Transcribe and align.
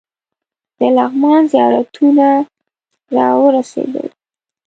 د 0.77 0.79
لغمان 0.97 1.41
زیارتونه 1.53 2.27
راورسېدل. 3.15 4.07